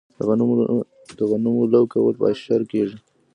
د 1.17 1.19
غنمو 1.33 1.63
لو 1.73 1.83
کول 1.93 2.13
په 2.19 2.25
اشر 2.33 2.61
کیږي. 2.71 2.97